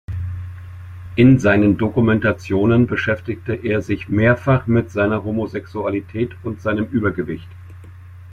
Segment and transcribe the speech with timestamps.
[1.15, 7.47] In seinen Dokumentationen beschäftigte er sich mehrfach mit seiner Homosexualität und seinem Übergewicht.